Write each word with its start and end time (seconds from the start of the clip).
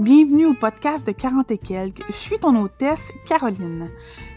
Bienvenue 0.00 0.46
au 0.46 0.54
podcast 0.54 1.06
de 1.06 1.12
40 1.12 1.50
et 1.50 1.58
quelques. 1.58 2.02
Je 2.06 2.14
suis 2.14 2.38
ton 2.38 2.56
hôtesse, 2.56 3.12
Caroline. 3.26 3.90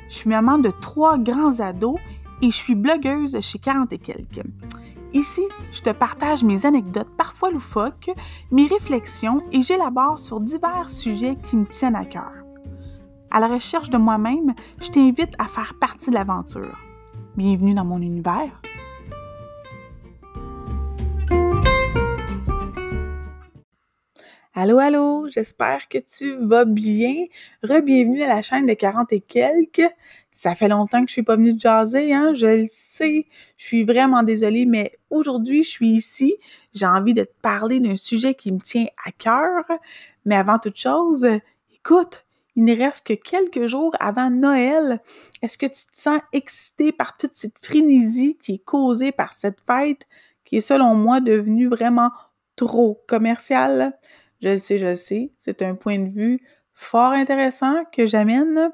Je 0.09 0.13
suis 0.13 0.29
maman 0.29 0.57
de 0.57 0.69
trois 0.69 1.17
grands 1.17 1.61
ados 1.61 1.95
et 2.41 2.47
je 2.51 2.55
suis 2.55 2.75
blogueuse 2.75 3.39
chez 3.39 3.59
40 3.59 3.93
et 3.93 3.97
quelques. 3.97 4.45
Ici, 5.13 5.43
je 5.71 5.79
te 5.79 5.91
partage 5.91 6.43
mes 6.43 6.65
anecdotes 6.65 7.15
parfois 7.17 7.49
loufoques, 7.49 8.11
mes 8.51 8.67
réflexions 8.67 9.41
et 9.53 9.63
j'élabore 9.63 10.19
sur 10.19 10.41
divers 10.41 10.89
sujets 10.89 11.37
qui 11.45 11.55
me 11.55 11.65
tiennent 11.65 11.95
à 11.95 12.03
cœur. 12.03 12.33
À 13.31 13.39
la 13.39 13.47
recherche 13.47 13.89
de 13.89 13.97
moi-même, 13.97 14.53
je 14.81 14.89
t'invite 14.89 15.33
à 15.39 15.47
faire 15.47 15.75
partie 15.79 16.09
de 16.09 16.15
l'aventure. 16.15 16.77
Bienvenue 17.37 17.73
dans 17.73 17.85
mon 17.85 18.01
univers. 18.01 18.61
Allô, 24.55 24.77
allô, 24.77 25.27
j'espère 25.31 25.87
que 25.89 25.97
tu 25.97 26.35
vas 26.35 26.63
bien. 26.65 27.25
Re-bienvenue 27.63 28.21
à 28.21 28.27
la 28.27 28.43
chaîne 28.43 28.67
de 28.67 28.75
40 28.75 29.11
et 29.11 29.19
quelques. 29.19 29.91
Ça 30.29 30.53
fait 30.53 30.67
longtemps 30.67 31.01
que 31.01 31.07
je 31.07 31.13
suis 31.13 31.23
pas 31.23 31.37
venue 31.37 31.55
de 31.55 31.59
jaser, 31.59 32.13
hein, 32.13 32.35
je 32.35 32.45
le 32.45 32.65
sais. 32.69 33.25
Je 33.57 33.65
suis 33.65 33.83
vraiment 33.83 34.21
désolée, 34.21 34.67
mais 34.67 34.91
aujourd'hui, 35.09 35.63
je 35.63 35.69
suis 35.69 35.89
ici. 35.89 36.35
J'ai 36.75 36.85
envie 36.85 37.15
de 37.15 37.23
te 37.23 37.33
parler 37.41 37.79
d'un 37.79 37.95
sujet 37.95 38.35
qui 38.35 38.51
me 38.51 38.59
tient 38.59 38.85
à 39.07 39.11
cœur. 39.11 39.63
Mais 40.23 40.35
avant 40.35 40.59
toute 40.59 40.77
chose, 40.77 41.27
écoute, 41.73 42.23
il 42.55 42.65
ne 42.65 42.77
reste 42.77 43.07
que 43.07 43.13
quelques 43.13 43.65
jours 43.65 43.95
avant 43.99 44.29
Noël. 44.29 44.99
Est-ce 45.41 45.57
que 45.57 45.65
tu 45.65 45.87
te 45.91 45.99
sens 45.99 46.19
excité 46.31 46.91
par 46.91 47.17
toute 47.17 47.33
cette 47.33 47.57
frénésie 47.59 48.37
qui 48.39 48.53
est 48.53 48.63
causée 48.63 49.11
par 49.11 49.33
cette 49.33 49.61
fête 49.65 50.05
qui 50.45 50.57
est, 50.57 50.61
selon 50.61 50.93
moi, 50.93 51.21
devenue 51.21 51.69
vraiment 51.69 52.11
trop 52.55 53.01
commerciale? 53.07 53.97
Je 54.43 54.57
sais, 54.57 54.77
je 54.77 54.93
sais. 54.93 55.31
C'est 55.37 55.61
un 55.61 55.73
point 55.73 55.97
de 55.97 56.09
vue 56.09 56.41
fort 56.73 57.13
intéressant 57.13 57.85
que 57.91 58.05
j'amène. 58.05 58.71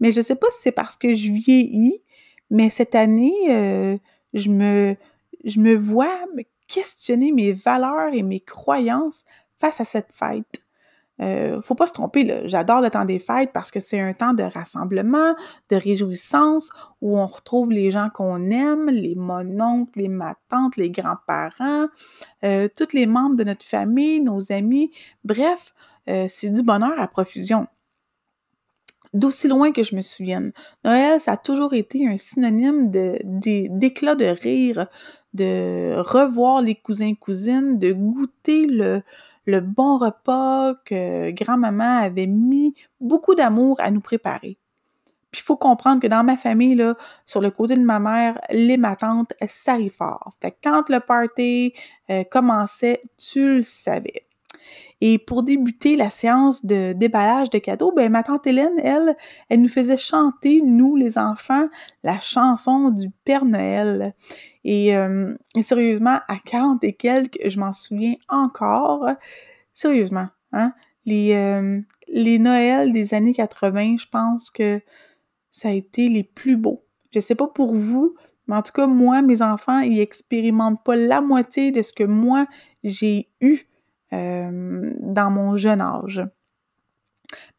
Mais 0.00 0.12
je 0.12 0.20
ne 0.20 0.24
sais 0.24 0.34
pas 0.34 0.46
si 0.50 0.62
c'est 0.62 0.72
parce 0.72 0.96
que 0.96 1.14
je 1.14 1.30
vieillis, 1.30 2.02
mais 2.48 2.70
cette 2.70 2.94
année, 2.94 3.34
euh, 3.50 3.98
je, 4.32 4.48
me, 4.48 4.96
je 5.44 5.60
me 5.60 5.74
vois 5.74 6.24
questionner 6.66 7.32
mes 7.32 7.52
valeurs 7.52 8.14
et 8.14 8.22
mes 8.22 8.40
croyances 8.40 9.24
face 9.58 9.80
à 9.80 9.84
cette 9.84 10.12
fête. 10.12 10.62
Euh, 11.20 11.60
faut 11.62 11.74
pas 11.74 11.86
se 11.86 11.92
tromper. 11.92 12.42
J'adore 12.46 12.80
le 12.80 12.90
temps 12.90 13.04
des 13.04 13.18
fêtes 13.18 13.50
parce 13.52 13.70
que 13.70 13.80
c'est 13.80 14.00
un 14.00 14.12
temps 14.12 14.32
de 14.32 14.42
rassemblement, 14.42 15.34
de 15.68 15.76
réjouissance, 15.76 16.70
où 17.02 17.18
on 17.18 17.26
retrouve 17.26 17.70
les 17.70 17.90
gens 17.90 18.08
qu'on 18.12 18.50
aime, 18.50 18.88
les 18.88 19.14
mononcles, 19.14 20.00
les 20.00 20.08
matantes, 20.08 20.76
les 20.76 20.90
grands-parents, 20.90 21.88
euh, 22.44 22.68
tous 22.74 22.94
les 22.94 23.06
membres 23.06 23.36
de 23.36 23.44
notre 23.44 23.66
famille, 23.66 24.20
nos 24.20 24.50
amis. 24.50 24.90
Bref, 25.24 25.74
euh, 26.08 26.26
c'est 26.28 26.50
du 26.50 26.62
bonheur 26.62 26.98
à 26.98 27.06
profusion. 27.06 27.66
D'aussi 29.12 29.48
loin 29.48 29.72
que 29.72 29.82
je 29.82 29.96
me 29.96 30.02
souvienne, 30.02 30.52
Noël, 30.84 31.20
ça 31.20 31.32
a 31.32 31.36
toujours 31.36 31.74
été 31.74 32.06
un 32.06 32.16
synonyme 32.16 32.90
d'éclat 32.90 34.14
de, 34.14 34.24
de 34.24 34.30
rire, 34.30 34.86
de 35.34 35.96
revoir 35.98 36.62
les 36.62 36.76
cousins-cousines, 36.76 37.78
de 37.78 37.92
goûter 37.92 38.66
le, 38.66 39.02
le 39.46 39.60
bon 39.60 39.98
repas 39.98 40.74
que 40.84 41.30
grand-maman 41.30 41.98
avait 41.98 42.26
mis 42.26 42.74
beaucoup 43.00 43.34
d'amour 43.34 43.76
à 43.80 43.90
nous 43.90 44.00
préparer. 44.00 44.58
Puis 45.30 45.42
il 45.42 45.44
faut 45.44 45.56
comprendre 45.56 46.00
que 46.00 46.08
dans 46.08 46.24
ma 46.24 46.36
famille, 46.36 46.74
là, 46.74 46.96
sur 47.24 47.40
le 47.40 47.50
côté 47.50 47.76
de 47.76 47.84
ma 47.84 48.00
mère, 48.00 48.40
les 48.50 48.76
matantes, 48.76 49.32
ça 49.46 49.74
arrive 49.74 49.94
fort. 49.94 50.34
Fait 50.42 50.50
que 50.50 50.56
quand 50.64 50.88
le 50.88 50.98
party 50.98 51.72
euh, 52.10 52.24
commençait, 52.24 53.02
tu 53.16 53.56
le 53.56 53.62
savais. 53.62 54.26
Et 55.00 55.18
pour 55.18 55.42
débuter 55.42 55.96
la 55.96 56.10
séance 56.10 56.64
de 56.64 56.92
déballage 56.92 57.50
de 57.50 57.58
cadeaux, 57.58 57.92
ben 57.94 58.10
ma 58.10 58.22
tante 58.22 58.46
Hélène, 58.46 58.78
elle, 58.82 59.16
elle 59.48 59.62
nous 59.62 59.68
faisait 59.68 59.96
chanter, 59.96 60.60
nous 60.62 60.96
les 60.96 61.16
enfants, 61.16 61.68
la 62.02 62.20
chanson 62.20 62.90
du 62.90 63.10
Père 63.24 63.44
Noël. 63.44 64.14
Et, 64.64 64.96
euh, 64.96 65.34
sérieusement, 65.62 66.18
à 66.28 66.36
40 66.44 66.84
et 66.84 66.92
quelques, 66.92 67.38
je 67.46 67.58
m'en 67.58 67.72
souviens 67.72 68.14
encore. 68.28 69.06
Sérieusement, 69.74 70.28
hein? 70.52 70.74
Les, 71.06 71.32
euh, 71.34 71.80
Noëls 72.38 72.92
des 72.92 73.14
années 73.14 73.32
80, 73.32 73.96
je 73.98 74.06
pense 74.06 74.50
que 74.50 74.80
ça 75.50 75.68
a 75.68 75.72
été 75.72 76.08
les 76.08 76.22
plus 76.24 76.56
beaux. 76.56 76.84
Je 77.12 77.20
sais 77.20 77.34
pas 77.34 77.48
pour 77.48 77.74
vous, 77.74 78.14
mais 78.46 78.56
en 78.56 78.62
tout 78.62 78.72
cas, 78.72 78.86
moi, 78.86 79.22
mes 79.22 79.42
enfants, 79.42 79.80
ils 79.80 80.00
expérimentent 80.00 80.84
pas 80.84 80.96
la 80.96 81.20
moitié 81.20 81.70
de 81.70 81.82
ce 81.82 81.92
que 81.92 82.04
moi, 82.04 82.46
j'ai 82.84 83.28
eu 83.40 83.60
euh, 84.12 84.92
dans 85.00 85.30
mon 85.30 85.56
jeune 85.56 85.80
âge. 85.80 86.22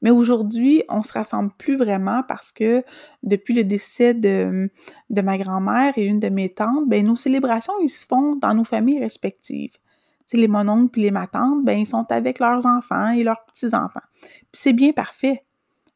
Mais 0.01 0.09
aujourd'hui, 0.09 0.83
on 0.89 1.03
se 1.03 1.13
rassemble 1.13 1.51
plus 1.57 1.77
vraiment 1.77 2.23
parce 2.27 2.51
que 2.51 2.83
depuis 3.23 3.53
le 3.53 3.63
décès 3.63 4.13
de, 4.13 4.69
de 5.09 5.21
ma 5.21 5.37
grand-mère 5.37 5.93
et 5.97 6.05
une 6.05 6.19
de 6.19 6.29
mes 6.29 6.49
tantes, 6.49 6.87
ben 6.87 7.05
nos 7.05 7.15
célébrations, 7.15 7.73
ils 7.81 7.89
se 7.89 8.05
font 8.05 8.35
dans 8.35 8.53
nos 8.53 8.63
familles 8.63 8.99
respectives. 8.99 9.77
sais, 10.25 10.37
les 10.37 10.47
mononcles 10.47 10.99
et 10.99 11.03
les 11.03 11.11
matantes, 11.11 11.63
ben 11.63 11.79
ils 11.79 11.85
sont 11.85 12.05
avec 12.09 12.39
leurs 12.39 12.65
enfants 12.65 13.11
et 13.11 13.23
leurs 13.23 13.45
petits-enfants. 13.45 14.01
Puis 14.21 14.49
c'est 14.53 14.73
bien 14.73 14.91
parfait. 14.91 15.45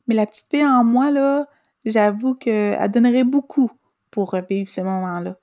Mais 0.08 0.16
la 0.16 0.26
petite 0.26 0.48
fille 0.50 0.66
en 0.66 0.84
moi, 0.84 1.10
là, 1.10 1.48
j'avoue 1.84 2.36
qu'elle 2.36 2.92
donnerait 2.92 3.24
beaucoup 3.24 3.72
pour 4.12 4.32
revivre 4.32 4.70
ces 4.70 4.84
moments-là. 4.84 5.38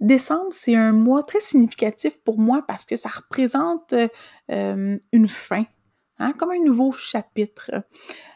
Décembre, 0.00 0.48
c'est 0.52 0.74
un 0.74 0.92
mois 0.92 1.22
très 1.22 1.40
significatif 1.40 2.18
pour 2.22 2.38
moi 2.38 2.64
parce 2.66 2.84
que 2.84 2.96
ça 2.96 3.10
représente 3.10 3.94
euh, 4.50 4.98
une 5.12 5.28
fin, 5.28 5.66
Hein, 6.20 6.34
comme 6.34 6.50
un 6.50 6.62
nouveau 6.62 6.92
chapitre. 6.92 7.70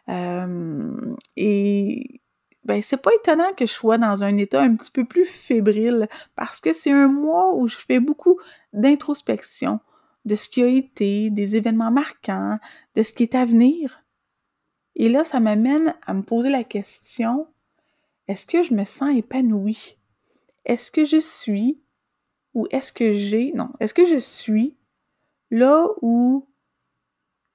Euh, 0.09 1.17
et 1.37 2.23
ben, 2.65 2.81
c'est 2.81 2.97
pas 2.97 3.11
étonnant 3.15 3.53
que 3.53 3.67
je 3.67 3.73
sois 3.73 3.99
dans 3.99 4.25
un 4.25 4.39
état 4.39 4.63
un 4.63 4.75
petit 4.75 4.91
peu 4.91 5.05
plus 5.05 5.27
fébrile 5.27 6.09
parce 6.35 6.61
que 6.61 6.73
c'est 6.73 6.93
un 6.93 7.09
mois 7.09 7.55
où 7.55 7.69
je 7.69 7.77
fais 7.77 8.01
beaucoup 8.01 8.41
d'introspection 8.73 9.81
de 10.25 10.35
ce 10.35 10.49
qui 10.49 10.63
a 10.63 10.67
été, 10.67 11.29
des 11.29 11.57
événements 11.57 11.91
marquants, 11.91 12.59
de 12.95 13.03
ce 13.03 13.13
qui 13.13 13.25
est 13.25 13.35
à 13.35 13.45
venir. 13.45 14.03
Et 14.97 15.11
là, 15.11 15.23
ça 15.25 15.39
m'amène 15.39 15.95
à 16.07 16.15
me 16.15 16.23
poser 16.23 16.49
la 16.49 16.65
question, 16.65 17.47
est-ce 18.29 18.47
que 18.47 18.63
je 18.63 18.73
me 18.73 18.87
sens 18.87 19.15
épanouie? 19.15 19.99
Est-ce 20.65 20.91
que 20.91 21.05
je 21.05 21.19
suis 21.19 21.81
ou 22.55 22.67
est-ce 22.71 22.93
que 22.93 23.13
j'ai, 23.13 23.53
non, 23.53 23.71
est-ce 23.81 23.95
que 23.95 24.05
je 24.05 24.17
suis 24.17 24.77
là 25.51 25.87
où 26.03 26.49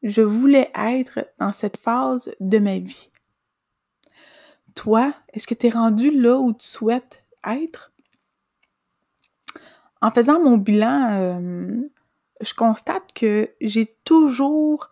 je 0.03 0.21
voulais 0.21 0.71
être 0.75 1.27
dans 1.39 1.51
cette 1.51 1.77
phase 1.77 2.33
de 2.39 2.59
ma 2.59 2.79
vie? 2.79 3.09
Toi, 4.75 5.13
est-ce 5.33 5.47
que 5.47 5.55
tu 5.55 5.67
es 5.67 5.71
rendu 5.71 6.11
là 6.11 6.37
où 6.37 6.53
tu 6.53 6.65
souhaites 6.65 7.23
être? 7.45 7.91
En 10.01 10.11
faisant 10.11 10.41
mon 10.41 10.57
bilan, 10.57 11.11
euh, 11.11 11.81
je 12.41 12.53
constate 12.53 13.11
que 13.13 13.49
j'ai 13.59 13.97
toujours 14.05 14.89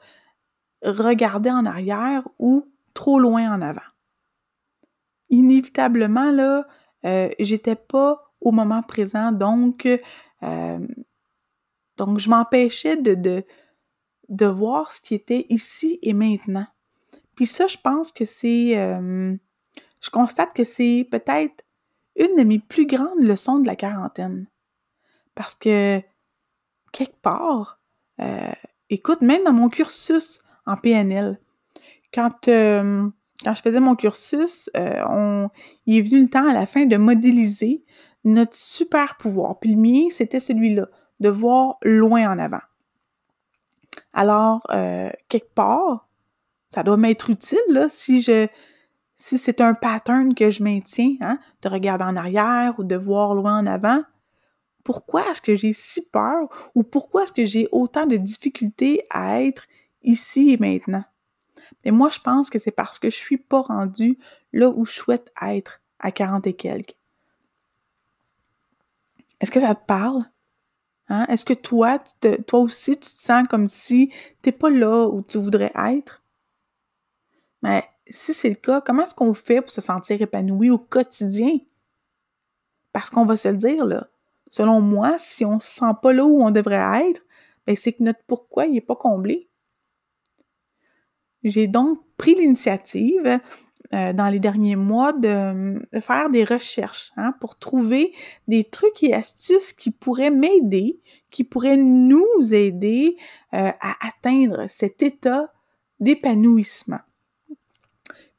regardé 0.82 1.50
en 1.50 1.66
arrière 1.66 2.28
ou 2.40 2.68
trop 2.94 3.20
loin 3.20 3.54
en 3.54 3.62
avant. 3.62 3.80
Inévitablement, 5.30 6.32
là, 6.32 6.68
euh, 7.06 7.30
j'étais 7.40 7.76
pas 7.76 8.34
au 8.42 8.52
moment 8.52 8.84
présent, 8.84 9.32
donc, 9.32 9.86
euh, 9.86 10.88
je 12.00 12.30
m'empêchais 12.30 12.98
de, 12.98 13.44
de, 14.30 14.46
voir 14.46 14.92
ce 14.94 15.02
qui 15.02 15.16
était 15.16 15.46
ici 15.50 16.00
et 16.02 16.14
maintenant. 16.14 16.68
Puis 17.36 17.48
ça, 17.48 17.68
je 17.68 17.78
pense 17.78 18.12
que 18.12 18.26
c'est... 18.26 18.78
Euh, 18.78 19.36
je 20.02 20.10
constate 20.12 20.54
que 20.54 20.64
c'est 20.64 21.08
peut-être 21.10 21.64
une 22.16 22.36
de 22.36 22.44
mes 22.44 22.60
plus 22.60 22.86
grandes 22.86 23.22
leçons 23.22 23.60
de 23.60 23.68
la 23.68 23.76
quarantaine. 23.76 24.48
Parce 25.34 25.56
que, 25.56 26.02
quelque 26.92 27.20
part, 27.22 27.80
écoute, 28.90 29.22
même 29.22 29.44
dans 29.44 29.54
mon 29.54 29.70
cursus 29.70 30.42
en 30.66 30.78
PNL, 30.78 31.40
quand, 32.14 32.48
quand 33.44 33.54
je 33.54 33.62
faisais 33.62 33.80
mon 33.80 33.96
cursus, 33.96 34.70
on, 34.76 35.50
il 35.86 35.98
est 35.98 36.02
venu 36.02 36.24
le 36.24 36.30
temps 36.30 36.48
à 36.48 36.54
la 36.54 36.66
fin 36.66 36.86
de 36.86 36.98
modéliser 36.98 37.84
notre 38.24 38.56
super 38.56 39.18
pouvoir. 39.18 39.60
Puis 39.60 39.72
le 39.74 39.82
mien, 39.82 40.08
c'était 40.10 40.40
celui-là, 40.40 40.88
de 41.20 41.30
voir 41.30 41.78
loin 41.84 42.32
en 42.32 42.40
avant. 42.40 42.62
Alors, 44.14 44.62
euh, 44.72 45.10
quelque 45.30 45.54
part, 45.54 46.08
ça 46.74 46.84
doit 46.84 46.98
m'être 46.98 47.30
utile, 47.30 47.88
si 47.90 48.22
je 48.22 48.48
c'est 49.20 49.62
un 49.62 49.74
pattern 49.74 50.36
que 50.36 50.52
je 50.52 50.62
maintiens, 50.62 51.16
hein, 51.22 51.40
de 51.64 51.70
regarder 51.70 52.04
en 52.04 52.16
arrière 52.16 52.76
ou 52.78 52.84
de 52.84 52.96
voir 52.96 53.34
loin 53.34 53.58
en 53.58 53.66
avant. 53.66 54.04
Pourquoi 54.84 55.32
est-ce 55.32 55.42
que 55.42 55.56
j'ai 55.56 55.74
si 55.74 56.08
peur 56.08 56.48
ou 56.76 56.84
pourquoi 56.84 57.24
est-ce 57.24 57.32
que 57.32 57.48
j'ai 57.48 57.68
autant 57.72 58.06
de 58.06 58.16
difficultés 58.16 59.08
à 59.10 59.42
être 59.42 59.66
ici 60.04 60.52
et 60.52 60.58
maintenant? 60.58 61.04
Mais 61.84 61.92
moi, 61.92 62.10
je 62.10 62.20
pense 62.20 62.50
que 62.50 62.60
c'est 62.60 62.72
parce 62.72 63.00
que 63.00 63.10
je 63.10 63.16
suis 63.16 63.38
pas 63.38 63.62
rendue 63.62 64.18
là 64.54 64.70
où 64.70 64.86
je 64.86 64.92
souhaite 64.92 65.32
être 65.42 65.82
à 66.00 66.12
40 66.12 66.48
et 66.48 66.54
quelques. 66.54 66.96
Est-ce 69.40 69.52
que 69.52 69.60
ça 69.60 69.76
te 69.76 69.86
parle? 69.86 70.24
Hein? 71.10 71.26
Est-ce 71.30 71.46
que 71.46 71.54
toi, 71.54 72.00
toi 72.48 72.60
aussi, 72.60 72.94
tu 72.94 73.02
te 73.02 73.06
sens 73.06 73.48
comme 73.48 73.70
si 73.70 74.12
tu 74.42 74.50
n'es 74.50 74.52
pas 74.52 74.70
là 74.70 75.08
où 75.08 75.22
tu 75.22 75.38
voudrais 75.38 75.72
être? 75.76 76.24
Mais 77.62 77.84
si 78.08 78.34
c'est 78.34 78.50
le 78.50 78.56
cas, 78.56 78.82
comment 78.82 79.04
est-ce 79.04 79.16
qu'on 79.16 79.34
fait 79.34 79.62
pour 79.62 79.72
se 79.72 79.82
sentir 79.82 80.22
épanoui 80.22 80.70
au 80.70 80.78
quotidien? 80.78 81.58
Parce 82.92 83.10
qu'on 83.10 83.26
va 83.26 83.38
se 83.38 83.48
le 83.48 83.58
dire. 83.58 83.86
Selon 84.50 84.82
moi, 84.82 85.18
si 85.18 85.46
on 85.46 85.60
se 85.60 85.70
sent 85.70 85.94
pas 86.02 86.14
là 86.14 86.26
où 86.26 86.42
on 86.42 86.52
devrait 86.52 87.10
être, 87.10 87.22
ben 87.66 87.76
c'est 87.76 87.94
que 87.94 88.04
notre 88.04 88.22
pourquoi 88.26 88.68
n'est 88.68 88.82
pas 88.82 88.96
comblé. 88.96 89.47
J'ai 91.50 91.68
donc 91.68 92.00
pris 92.18 92.36
l'initiative 92.36 93.40
euh, 93.94 94.12
dans 94.12 94.28
les 94.28 94.40
derniers 94.40 94.76
mois 94.76 95.14
de, 95.14 95.80
faire 96.02 96.30
des 96.30 96.44
recherches 96.44 97.12
hein, 97.16 97.34
pour 97.40 97.58
trouver 97.58 98.14
des 98.48 98.66
trucs 98.66 99.02
et 99.02 99.14
astuces 99.14 99.72
qui 99.72 99.92
pourraient 99.92 100.32
m'aider, 100.32 101.00
qui 101.32 101.44
pourraient 101.46 101.78
nous 101.78 102.54
aider 102.54 103.16
euh, 103.54 103.72
à 103.80 103.96
atteindre 104.06 104.66
cet 104.68 105.02
état 105.04 105.54
d'épanouissement. 106.00 107.00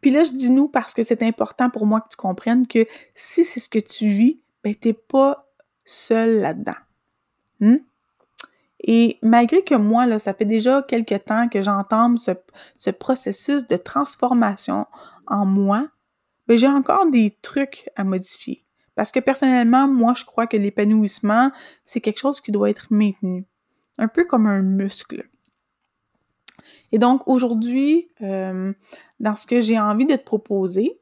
Puis 0.01 0.11
là, 0.11 0.25
je 0.25 0.33
dis 0.33 0.51
nous 0.51 0.69
parce 0.69 0.95
que 0.95 1.03
c'est 1.03 1.23
important 1.23 1.71
pour 1.71 1.87
moi 1.87 2.01
que 2.01 2.09
tu 2.11 2.17
comprennes 2.17 2.67
que 2.67 2.87
si 3.15 3.45
c'est 3.45 3.61
ce 3.61 3.69
que 3.69 3.79
tu 3.79 4.09
vis, 4.09 4.41
ben 4.63 4.75
t'es 4.75 4.93
pas 4.93 5.51
seul 5.85 6.41
là-dedans. 6.41 6.77
Hmm? 7.61 7.79
Et 8.81 9.19
malgré 9.23 9.63
que 9.63 9.75
moi, 9.75 10.07
là, 10.07 10.19
ça 10.19 10.35
fait 10.35 10.45
déjà 10.45 10.83
quelques 10.83 11.25
temps 11.25 11.49
que 11.49 11.63
j'entame 11.63 12.17
ce, 12.17 12.31
ce, 12.79 12.91
processus 12.91 13.67
de 13.67 13.77
transformation 13.77 14.87
en 15.27 15.47
moi, 15.47 15.89
ben, 16.47 16.59
j'ai 16.59 16.69
encore 16.69 17.07
des 17.11 17.37
trucs 17.43 17.91
à 17.97 18.05
modifier. 18.05 18.65
Parce 18.95 19.13
que 19.13 19.21
personnellement, 19.21 19.87
moi, 19.87 20.15
je 20.15 20.25
crois 20.25 20.47
que 20.47 20.57
l'épanouissement, 20.57 21.51
c'est 21.85 22.01
quelque 22.01 22.19
chose 22.19 22.41
qui 22.41 22.53
doit 22.53 22.71
être 22.71 22.87
maintenu. 22.91 23.45
Un 23.99 24.09
peu 24.09 24.25
comme 24.25 24.47
un 24.47 24.63
muscle. 24.63 25.29
Et 26.93 26.99
donc, 26.99 27.27
aujourd'hui, 27.27 28.09
euh, 28.23 28.73
dans 29.21 29.37
ce 29.37 29.47
que 29.47 29.61
j'ai 29.61 29.79
envie 29.79 30.07
de 30.07 30.17
te 30.17 30.25
proposer, 30.25 31.01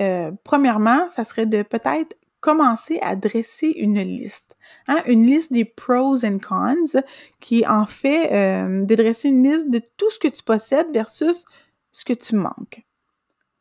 euh, 0.00 0.32
premièrement, 0.44 1.08
ça 1.08 1.24
serait 1.24 1.46
de 1.46 1.62
peut-être 1.62 2.16
commencer 2.44 2.98
à 3.00 3.16
dresser 3.16 3.68
une 3.68 3.98
liste. 4.00 4.54
Hein, 4.86 5.02
une 5.06 5.24
liste 5.24 5.50
des 5.50 5.64
pros 5.64 6.26
and 6.26 6.38
cons, 6.46 7.00
qui 7.40 7.66
en 7.66 7.86
fait 7.86 8.34
euh, 8.34 8.84
de 8.84 8.94
dresser 8.94 9.28
une 9.28 9.50
liste 9.50 9.70
de 9.70 9.80
tout 9.96 10.10
ce 10.10 10.18
que 10.18 10.28
tu 10.28 10.42
possèdes 10.42 10.92
versus 10.92 11.46
ce 11.90 12.04
que 12.04 12.12
tu 12.12 12.34
manques. 12.34 12.84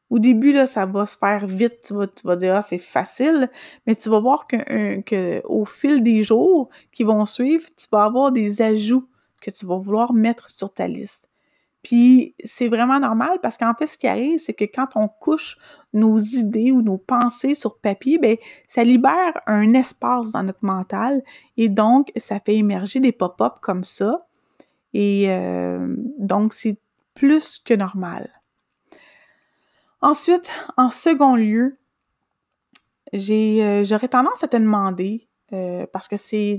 Au 0.09 0.19
début, 0.19 0.51
là, 0.51 0.68
ça 0.68 0.85
va 0.85 1.07
se 1.07 1.18
faire 1.18 1.47
vite, 1.47 1.80
tu 1.81 1.94
vas, 2.27 2.35
dire, 2.35 2.56
ah, 2.56 2.62
c'est 2.62 2.77
facile, 2.77 3.50
mais 3.88 3.95
tu 3.95 4.09
vas 4.09 4.19
voir 4.19 4.47
que, 4.47 5.00
que 5.00 5.41
fil 5.65 6.03
des 6.03 6.25
jours 6.25 6.69
qui 6.91 7.03
vont 7.03 7.25
suivre, 7.25 7.65
tu 7.77 7.88
vas 7.89 8.03
avoir 8.03 8.33
des 8.33 8.62
ajouts 8.62 9.07
que 9.41 9.50
tu 9.50 9.65
vas 9.65 9.77
vouloir 9.77 10.12
mettre 10.12 10.50
sur 10.50 10.74
ta 10.74 10.89
liste. 10.89 11.30
Puis 11.83 12.33
c'est 12.44 12.69
vraiment 12.69 13.00
normal 13.00 13.39
parce 13.41 13.57
qu'en 13.57 13.74
fait, 13.74 13.88
ce 13.88 13.97
qui 13.97 14.07
arrive, 14.07 14.39
c'est 14.39 14.53
que 14.53 14.63
quand 14.63 14.88
on 14.95 15.07
couche 15.07 15.57
nos 15.91 16.18
idées 16.18 16.71
ou 16.71 16.81
nos 16.81 16.97
pensées 16.97 17.56
sur 17.56 17.77
papier, 17.80 18.18
ben 18.18 18.38
ça 18.68 18.83
libère 18.83 19.33
un 19.45 19.74
espace 19.74 20.31
dans 20.31 20.44
notre 20.44 20.63
mental 20.63 21.21
et 21.57 21.69
donc 21.69 22.12
ça 22.15 22.39
fait 22.39 22.56
émerger 22.56 23.00
des 23.00 23.12
pop-up 23.12 23.56
comme 23.62 23.83
ça. 23.83 24.25
Et 24.94 25.25
euh, 25.30 25.94
donc 26.18 26.53
c'est 26.53 26.77
plus 27.13 27.59
que 27.59 27.74
normal. 27.74 28.30
Ensuite, 30.01 30.51
en 30.77 30.89
second 30.89 31.35
lieu, 31.35 31.77
euh, 33.13 33.85
j'aurais 33.85 34.07
tendance 34.07 34.44
à 34.44 34.47
te 34.47 34.57
demander, 34.57 35.27
euh, 35.53 35.85
parce 35.94 36.07
que 36.07 36.18
c'est 36.18 36.57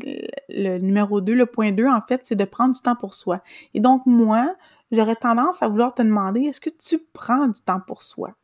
le 0.48 0.78
numéro 0.78 1.20
2, 1.20 1.34
le 1.34 1.46
point 1.46 1.72
2, 1.72 1.86
en 1.86 2.00
fait, 2.08 2.22
c'est 2.24 2.36
de 2.36 2.44
prendre 2.44 2.74
du 2.74 2.80
temps 2.80 2.96
pour 2.96 3.14
soi. 3.14 3.42
Et 3.74 3.80
donc, 3.80 4.02
moi, 4.06 4.54
j'aurais 4.94 5.16
tendance 5.16 5.62
à 5.62 5.68
vouloir 5.68 5.94
te 5.94 6.02
demander, 6.02 6.42
est-ce 6.42 6.60
que 6.60 6.70
tu 6.70 6.98
prends 7.12 7.48
du 7.48 7.60
temps 7.60 7.80
pour 7.80 8.02
soi? 8.02 8.34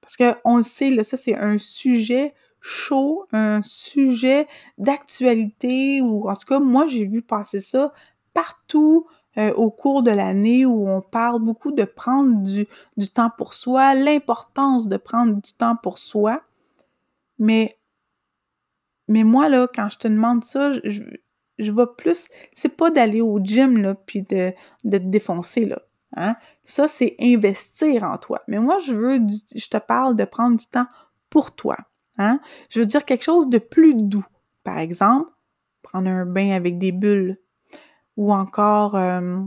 Parce 0.00 0.16
qu'on 0.16 0.56
le 0.56 0.62
sait, 0.62 0.90
là, 0.90 1.04
ça, 1.04 1.16
c'est 1.16 1.36
un 1.36 1.58
sujet 1.58 2.34
chaud, 2.60 3.26
un 3.32 3.60
sujet 3.62 4.46
d'actualité, 4.78 6.00
ou 6.00 6.28
en 6.28 6.36
tout 6.36 6.46
cas, 6.46 6.60
moi, 6.60 6.86
j'ai 6.86 7.04
vu 7.06 7.22
passer 7.22 7.60
ça 7.60 7.92
partout 8.34 9.06
euh, 9.38 9.52
au 9.54 9.70
cours 9.70 10.02
de 10.02 10.10
l'année 10.10 10.66
où 10.66 10.88
on 10.88 11.00
parle 11.00 11.40
beaucoup 11.40 11.72
de 11.72 11.84
prendre 11.84 12.42
du, 12.42 12.66
du 12.96 13.08
temps 13.08 13.30
pour 13.36 13.54
soi, 13.54 13.94
l'importance 13.94 14.88
de 14.88 14.96
prendre 14.96 15.40
du 15.40 15.52
temps 15.52 15.76
pour 15.76 15.98
soi. 15.98 16.42
Mais, 17.38 17.76
mais 19.08 19.24
moi, 19.24 19.48
là, 19.48 19.66
quand 19.74 19.88
je 19.88 19.98
te 19.98 20.08
demande 20.08 20.44
ça, 20.44 20.72
je, 20.84 21.02
je 21.62 21.72
vais 21.72 21.86
plus, 21.96 22.28
c'est 22.54 22.76
pas 22.76 22.90
d'aller 22.90 23.20
au 23.20 23.38
gym, 23.42 23.78
là, 23.78 23.94
puis 23.94 24.22
de, 24.22 24.52
de 24.84 24.98
te 24.98 25.04
défoncer, 25.04 25.64
là. 25.64 25.80
Hein? 26.16 26.36
Ça, 26.62 26.88
c'est 26.88 27.16
investir 27.20 28.04
en 28.04 28.18
toi. 28.18 28.42
Mais 28.48 28.58
moi, 28.58 28.78
je 28.86 28.92
veux, 28.92 29.20
je 29.54 29.68
te 29.68 29.78
parle 29.78 30.16
de 30.16 30.24
prendre 30.24 30.56
du 30.56 30.66
temps 30.66 30.86
pour 31.30 31.54
toi. 31.54 31.76
Hein? 32.18 32.40
Je 32.68 32.80
veux 32.80 32.86
dire 32.86 33.04
quelque 33.04 33.24
chose 33.24 33.48
de 33.48 33.58
plus 33.58 33.94
doux. 33.94 34.26
Par 34.64 34.78
exemple, 34.78 35.30
prendre 35.82 36.08
un 36.08 36.26
bain 36.26 36.50
avec 36.50 36.78
des 36.78 36.92
bulles. 36.92 37.38
Ou 38.18 38.32
encore 38.32 38.94
euh, 38.94 39.40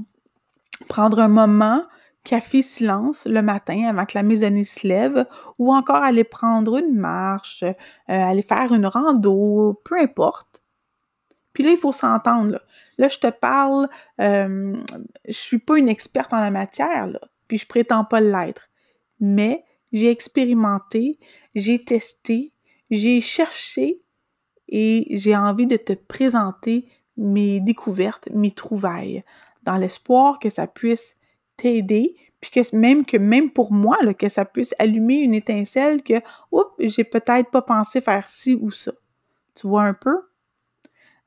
prendre 0.88 1.20
un 1.20 1.28
moment 1.28 1.84
café 2.24 2.64
silence 2.64 3.28
le 3.28 3.44
matin 3.44 3.86
avant 3.88 4.06
que 4.06 4.18
la 4.18 4.24
maisonnée 4.24 4.64
se 4.64 4.88
lève, 4.88 5.28
ou 5.60 5.72
encore 5.72 5.98
aller 6.04 6.24
prendre 6.24 6.78
une 6.78 6.96
marche, 6.96 7.64
euh, 7.64 7.74
aller 8.08 8.42
faire 8.42 8.74
une 8.74 8.88
rando, 8.88 9.80
peu 9.86 10.00
importe. 10.00 10.64
Puis 11.56 11.64
là, 11.64 11.72
il 11.72 11.78
faut 11.78 11.94
s'entendre. 11.94 12.60
Là. 12.98 13.08
je 13.08 13.18
te 13.18 13.32
parle, 13.32 13.90
euh, 14.22 14.76
je 15.26 15.34
suis 15.34 15.58
pas 15.58 15.78
une 15.80 15.90
experte 15.90 16.34
en 16.34 16.42
la 16.42 16.52
matière, 16.52 17.08
là, 17.08 17.20
puis 17.48 17.58
je 17.58 17.66
prétends 17.66 18.04
pas 18.04 18.20
l'être. 18.20 18.70
Mais 19.22 19.64
j'ai 19.94 20.12
expérimenté, 20.12 21.18
j'ai 21.56 21.84
testé, 21.84 22.52
j'ai 22.92 23.22
cherché 23.22 24.02
et 24.68 25.08
j'ai 25.12 25.36
envie 25.36 25.66
de 25.66 25.78
te 25.78 25.94
présenter 25.94 26.90
mes 27.16 27.62
découvertes, 27.62 28.28
mes 28.34 28.52
trouvailles, 28.52 29.24
dans 29.64 29.78
l'espoir 29.78 30.40
que 30.40 30.50
ça 30.50 30.68
puisse 30.68 31.16
t'aider, 31.56 32.18
puis 32.42 32.52
que 32.52 32.76
même 32.76 33.06
que 33.06 33.16
même 33.16 33.50
pour 33.50 33.72
moi, 33.72 33.98
que 34.14 34.28
ça 34.28 34.44
puisse 34.44 34.76
allumer 34.78 35.16
une 35.16 35.34
étincelle 35.34 36.04
que, 36.04 36.22
oups, 36.52 36.74
j'ai 36.80 37.06
peut-être 37.06 37.50
pas 37.50 37.62
pensé 37.62 38.02
faire 38.02 38.28
ci 38.28 38.56
ou 38.56 38.72
ça. 38.72 38.92
Tu 39.56 39.68
vois 39.68 39.84
un 39.84 39.94
peu? 39.94 40.18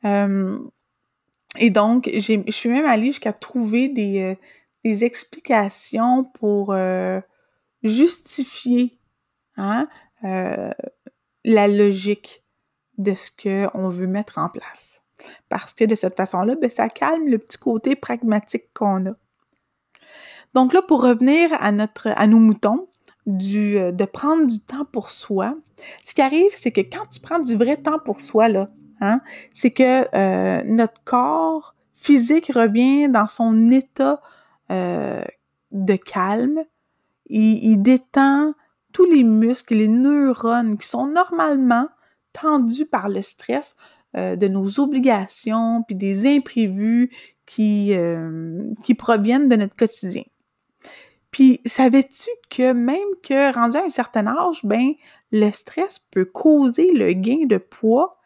Euh, 0.05 0.59
et 1.59 1.71
donc, 1.71 2.09
je 2.13 2.51
suis 2.51 2.69
même 2.69 2.87
allée 2.87 3.07
jusqu'à 3.07 3.33
trouver 3.33 3.89
des, 3.89 4.21
euh, 4.21 4.35
des 4.85 5.05
explications 5.05 6.25
pour 6.25 6.73
euh, 6.73 7.21
justifier 7.83 8.99
hein, 9.57 9.89
la 10.23 11.69
logique 11.69 12.45
de 12.99 13.15
ce 13.15 13.31
qu'on 13.31 13.91
veut 13.91 14.07
mettre 14.07 14.39
en 14.39 14.49
place. 14.49 15.03
Parce 15.49 15.75
que 15.75 15.85
de 15.85 15.95
cette 15.95 16.17
façon-là, 16.17 16.55
ben, 16.57 16.71
ça 16.71 16.89
calme 16.89 17.29
le 17.29 17.39
petit 17.39 17.59
côté 17.59 17.97
pragmatique 17.97 18.73
qu'on 18.75 19.07
a. 19.07 19.13
Donc 20.55 20.73
là, 20.73 20.83
pour 20.83 21.03
revenir 21.03 21.51
à, 21.61 21.73
notre, 21.73 22.09
à 22.09 22.27
nos 22.27 22.39
moutons, 22.39 22.89
du, 23.27 23.75
de 23.75 24.05
prendre 24.05 24.47
du 24.47 24.61
temps 24.61 24.87
pour 24.87 25.11
soi, 25.11 25.55
ce 26.05 26.15
qui 26.15 26.23
arrive, 26.23 26.51
c'est 26.57 26.73
que 26.73 26.81
quand 26.81 27.07
tu 27.11 27.21
prends 27.21 27.39
du 27.39 27.57
vrai 27.57 27.77
temps 27.77 27.99
pour 27.99 28.21
soi, 28.21 28.49
là, 28.49 28.71
Hein? 29.01 29.21
C'est 29.55 29.71
que 29.71 30.07
euh, 30.15 30.63
notre 30.65 31.03
corps 31.05 31.75
physique 31.95 32.51
revient 32.55 33.09
dans 33.09 33.27
son 33.27 33.71
état 33.71 34.21
euh, 34.71 35.23
de 35.73 35.97
calme. 35.97 36.61
Il, 37.27 37.65
il, 37.65 37.83
détend 37.83 38.55
tous 38.93 39.05
les 39.05 39.25
muscles, 39.25 39.75
les 39.75 39.89
neurones 39.89 40.79
qui 40.79 40.87
sont 40.87 41.07
normalement 41.07 41.89
tendus 42.33 42.87
par 42.87 43.09
le 43.09 43.23
stress 43.23 43.77
euh, 44.17 44.37
de 44.37 44.49
nos 44.49 44.81
obligations, 44.81 45.83
puis 45.83 45.95
des 45.95 46.27
imprévus 46.27 47.11
qui, 47.47 47.95
qui 48.85 48.95
proviennent 48.95 49.49
de 49.49 49.57
notre 49.57 49.75
quotidien. 49.75 50.25
Puis, 51.31 51.61
savais-tu 51.65 52.31
que 52.51 52.73
même 52.73 53.09
que 53.23 53.55
rendu 53.55 53.77
à 53.77 53.85
un 53.85 53.91
certain 53.91 54.27
âge, 54.27 54.61
ben, 54.65 54.93
le 55.33 55.51
stress 55.51 55.99
peut 55.99 56.25
causer 56.25 56.93
le 56.93 57.13
gain 57.13 57.47
de 57.47 57.59
poids 57.59 58.18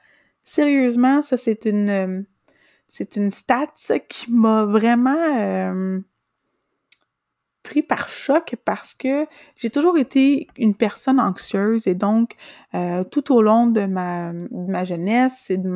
Sérieusement, 0.45 1.23
ça, 1.23 1.37
c'est 1.37 1.65
une, 1.67 1.91
euh, 1.91 3.31
stat 3.31 3.69
qui 4.09 4.31
m'a 4.31 4.65
vraiment 4.65 5.39
euh, 5.39 6.01
pris 7.63 7.83
par 7.83 8.09
choc 8.09 8.57
parce 8.65 8.95
que 8.95 9.27
j'ai 9.57 9.71
toujours 9.71 9.99
été 9.99 10.49
une 10.57 10.75
personne 10.75 11.21
anxieuse 11.21 11.87
et 11.87 11.95
donc 11.95 12.35
euh, 12.75 13.05
tout 13.05 13.33
au 13.33 13.41
long 13.41 13.67
de 13.67 13.87
ma, 13.87 14.33
ma 14.33 14.85
jeunesse 14.85 15.49
et 15.51 15.59
de 15.59 15.69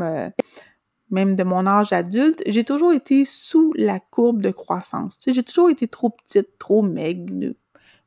même 1.11 1.37
de 1.37 1.45
mon 1.45 1.67
âge 1.67 1.93
adulte, 1.93 2.43
j'ai 2.47 2.65
toujours 2.65 2.93
été 2.93 3.25
sous 3.25 3.73
la 3.77 4.01
courbe 4.01 4.43
de 4.43 4.51
croissance. 4.51 5.19
J'ai 5.27 5.43
toujours 5.43 5.71
été 5.71 5.87
trop 5.87 6.11
petite, 6.11 6.59
trop 6.59 6.83
maigre, 6.83 7.55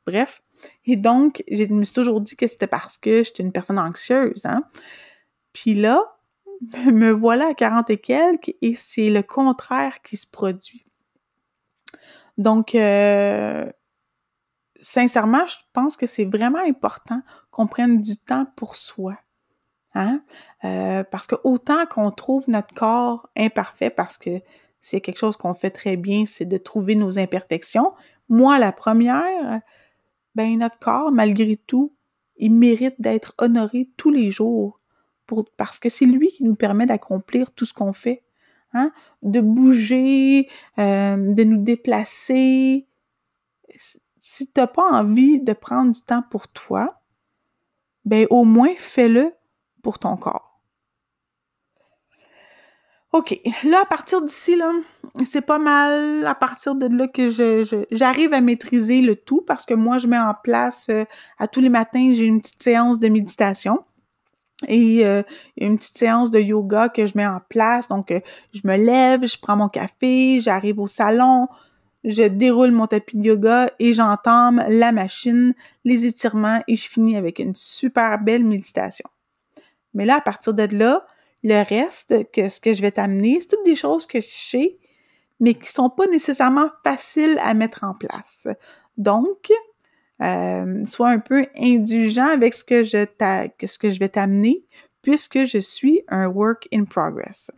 bref. 0.06 0.42
Et 0.86 0.98
donc, 0.98 1.44
je 1.50 1.64
me 1.66 1.84
suis 1.86 1.96
toujours 1.96 2.20
dit 2.20 2.36
que 2.36 2.48
c'était 2.48 2.68
parce 2.68 2.98
que 2.98 3.24
j'étais 3.24 3.44
une 3.44 3.54
personne 3.54 3.80
anxieuse. 3.80 4.46
Hein? 4.46 4.64
Puis 5.54 5.76
là, 5.76 6.19
me 6.92 7.12
voilà 7.12 7.48
à 7.48 7.54
40 7.54 7.90
et 7.90 7.98
quelques 7.98 8.54
et 8.62 8.76
c'est 8.76 9.10
le 9.10 9.24
contraire 9.24 10.02
qui 10.02 10.18
se 10.18 10.28
produit. 10.28 10.86
Donc, 12.38 12.74
euh, 12.74 13.70
sincèrement, 14.80 15.46
je 15.46 15.58
pense 15.74 15.98
que 15.98 16.08
c'est 16.08 16.26
vraiment 16.26 16.64
important 16.66 17.22
qu'on 17.52 17.68
prenne 17.68 18.00
du 18.00 18.18
temps 18.18 18.46
pour 18.56 18.76
soi. 18.76 19.18
Hein? 19.94 20.22
Euh, 20.64 21.04
parce 21.04 21.28
que 21.28 21.36
autant 21.44 21.86
qu'on 21.86 22.12
trouve 22.12 22.50
notre 22.50 22.74
corps 22.74 23.28
imparfait, 23.36 23.90
parce 23.90 24.18
que 24.18 24.42
c'est 24.80 25.02
quelque 25.02 25.18
chose 25.18 25.36
qu'on 25.36 25.54
fait 25.54 25.72
très 25.72 25.98
bien, 25.98 26.26
c'est 26.26 26.46
de 26.46 26.58
trouver 26.58 26.96
nos 26.96 27.20
imperfections. 27.20 27.94
Moi, 28.30 28.60
la 28.60 28.72
première, 28.72 29.62
ben 30.36 30.60
notre 30.60 30.80
corps, 30.80 31.12
malgré 31.12 31.58
tout, 31.58 31.94
il 32.38 32.54
mérite 32.54 32.96
d'être 33.00 33.34
honoré 33.38 33.90
tous 33.98 34.12
les 34.12 34.32
jours 34.32 34.79
parce 35.58 35.80
que 35.80 35.90
c'est 35.90 36.06
lui 36.06 36.30
qui 36.30 36.44
nous 36.44 36.56
permet 36.56 36.86
d'accomplir 36.86 37.52
tout 37.52 37.66
ce 37.66 37.74
qu'on 37.74 37.94
fait. 37.94 38.24
Hein? 38.74 38.92
De 39.24 39.42
bouger, 39.42 40.50
euh, 40.78 41.34
de 41.34 41.44
nous 41.44 41.62
déplacer. 41.64 42.88
Si 44.20 44.48
tu 44.48 44.60
n'as 44.60 44.68
pas 44.68 44.84
envie 44.92 45.40
de 45.40 45.54
prendre 45.54 45.92
du 45.92 46.02
temps 46.02 46.24
pour 46.30 46.48
toi, 46.48 47.02
ben 48.06 48.28
au 48.30 48.44
moins 48.44 48.74
fais-le 48.78 49.34
pour 49.82 50.00
ton 50.00 50.18
corps. 50.18 50.50
OK. 53.12 53.40
Là, 53.64 53.82
à 53.82 53.86
partir 53.86 54.22
d'ici, 54.22 54.56
là, 54.56 54.72
c'est 55.26 55.42
pas 55.42 55.58
mal 55.58 56.26
à 56.28 56.36
partir 56.36 56.76
de 56.76 56.86
là 56.96 57.08
que 57.08 57.32
je, 57.32 57.86
j'arrive 57.92 58.34
à 58.34 58.42
maîtriser 58.42 59.02
le 59.02 59.16
tout 59.16 59.42
parce 59.42 59.66
que 59.66 59.74
moi, 59.74 59.98
je 59.98 60.06
mets 60.06 60.20
en 60.20 60.36
place 60.44 60.88
euh, 60.90 61.06
à 61.40 61.48
tous 61.48 61.60
les 61.60 61.70
matins, 61.70 62.14
j'ai 62.14 62.26
une 62.26 62.40
petite 62.40 62.62
séance 62.62 63.00
de 63.00 63.08
méditation 63.08 63.84
et 64.68 65.06
euh, 65.06 65.24
une 65.58 65.78
petite 65.78 65.98
séance 65.98 66.32
de 66.32 66.40
yoga 66.40 66.90
que 66.90 67.08
je 67.08 67.14
mets 67.16 67.26
en 67.26 67.40
place. 67.50 67.88
Donc, 67.88 68.12
euh, 68.12 68.20
je 68.54 68.62
me 68.66 68.78
lève, 68.78 69.26
je 69.26 69.38
prends 69.40 69.56
mon 69.56 69.70
café, 69.70 70.42
j'arrive 70.42 70.80
au 70.80 70.88
salon, 70.88 71.48
je 72.04 72.24
déroule 72.24 72.72
mon 72.72 72.88
tapis 72.88 73.18
de 73.18 73.26
yoga 73.26 73.70
et 73.80 73.94
j'entame 73.94 74.64
la 74.68 74.92
machine, 74.92 75.54
les 75.86 76.06
étirements 76.06 76.62
et 76.68 76.76
je 76.76 76.88
finis 76.88 77.18
avec 77.18 77.40
une 77.40 77.56
super 77.56 78.20
belle 78.20 78.44
méditation. 78.44 79.10
Mais 79.94 80.06
là, 80.06 80.18
à 80.18 80.22
partir 80.22 80.54
de 80.54 80.68
là, 80.76 81.06
le 81.44 81.64
reste, 81.64 82.30
que 82.32 82.50
ce 82.50 82.60
que 82.60 82.74
je 82.74 82.82
vais 82.82 82.92
t'amener, 82.92 83.40
c'est 83.42 83.48
toutes 83.48 83.66
des 83.66 83.76
choses 83.76 84.06
que 84.06 84.22
je 84.22 84.28
sais, 84.28 84.78
mais 85.40 85.54
qui 85.54 85.72
sont 85.72 85.90
pas 85.90 86.08
nécessairement 86.08 86.70
faciles 86.84 87.40
à 87.42 87.54
mettre 87.54 87.84
en 87.84 87.94
place. 87.94 88.48
Donc, 88.98 89.52
euh, 90.22 90.86
sois 90.86 91.10
un 91.10 91.20
peu 91.20 91.46
indulgent 91.58 92.28
avec 92.28 92.54
ce 92.54 92.64
que 92.64 92.84
je, 92.84 94.00
vais 94.00 94.10
t'amener, 94.10 94.66
puisque 95.02 95.46
je 95.46 95.60
suis 95.60 96.02
un 96.08 96.28
work 96.28 96.68
in 96.74 96.84
progress. 96.84 97.52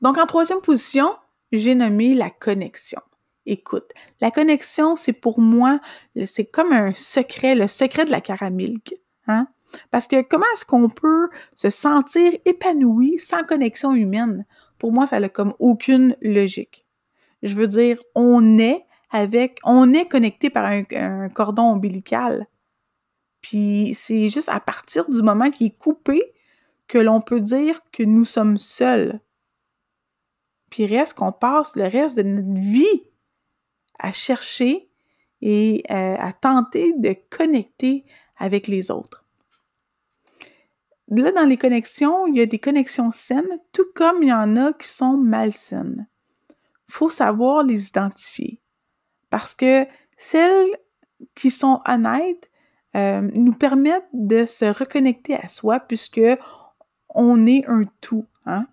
Donc, 0.00 0.18
en 0.18 0.26
troisième 0.26 0.60
position, 0.60 1.14
j'ai 1.52 1.74
nommé 1.74 2.14
la 2.14 2.30
connexion. 2.30 3.00
Écoute, 3.46 3.90
la 4.20 4.30
connexion, 4.30 4.96
c'est 4.96 5.12
pour 5.12 5.40
moi, 5.40 5.80
c'est 6.26 6.44
comme 6.44 6.72
un 6.72 6.94
secret, 6.94 7.54
le 7.54 7.66
secret 7.66 8.04
de 8.04 8.10
la 8.10 8.20
caramilk. 8.20 8.94
Hein? 9.26 9.48
Parce 9.90 10.06
que 10.06 10.22
comment 10.22 10.46
est-ce 10.54 10.64
qu'on 10.64 10.88
peut 10.88 11.28
se 11.56 11.70
sentir 11.70 12.32
épanoui 12.44 13.18
sans 13.18 13.42
connexion 13.42 13.94
humaine? 13.94 14.46
Pour 14.78 14.92
moi, 14.92 15.06
ça 15.06 15.20
n'a 15.20 15.28
comme 15.28 15.54
aucune 15.58 16.16
logique. 16.22 16.86
Je 17.42 17.54
veux 17.54 17.68
dire, 17.68 18.00
on 18.14 18.58
est 18.58 18.84
on 19.64 19.92
est 19.92 20.06
connecté 20.06 20.50
par 20.50 20.64
un, 20.64 21.28
cordon 21.28 21.72
ombilical. 21.72 22.46
Puis 23.40 23.92
c'est 23.94 24.28
juste 24.28 24.48
à 24.48 24.60
partir 24.60 25.08
du 25.08 25.22
moment 25.22 25.50
qui 25.50 25.66
est 25.66 25.78
coupé 25.78 26.20
que 26.86 26.98
l'on 26.98 27.20
peut 27.20 27.40
dire 27.40 27.80
que 27.92 28.02
nous 28.02 28.24
sommes 28.24 28.58
seuls. 28.58 29.20
Puis 30.70 30.86
reste 30.86 31.14
qu'on 31.14 31.32
passe 31.32 31.74
le 31.76 31.84
reste 31.84 32.16
de 32.16 32.22
notre 32.22 32.60
vie 32.60 33.02
à 33.98 34.12
chercher 34.12 34.88
et 35.40 35.82
euh, 35.90 36.16
à 36.18 36.32
tenter 36.32 36.92
de 36.98 37.14
connecter 37.30 38.04
avec 38.36 38.66
les 38.66 38.90
autres 38.90 39.20
là, 41.10 41.32
dans 41.32 41.44
les 41.44 41.56
connexions, 41.56 42.26
il 42.26 42.36
y 42.36 42.40
a 42.40 42.46
des 42.46 42.58
connexions 42.58 43.10
saines, 43.10 43.58
tout 43.72 43.86
comme 43.94 44.22
il 44.22 44.28
y 44.28 44.32
en 44.32 44.56
a 44.56 44.72
qui 44.72 44.88
sont 44.88 45.16
malsaines. 45.16 46.06
Il 46.88 46.94
faut 46.94 47.10
savoir 47.10 47.62
les 47.62 47.88
identifier. 47.88 48.59
Parce 49.30 49.54
que 49.54 49.86
celles 50.16 50.68
qui 51.34 51.50
sont 51.50 51.80
honnêtes 51.86 52.50
euh, 52.96 53.22
nous 53.34 53.52
permettent 53.52 54.08
de 54.12 54.46
se 54.46 54.64
reconnecter 54.64 55.36
à 55.36 55.48
soi 55.48 55.80
puisque 55.80 56.20
on 57.08 57.46
est 57.46 57.64
un 57.66 57.84
tout. 58.00 58.26
Hein? 58.46 58.66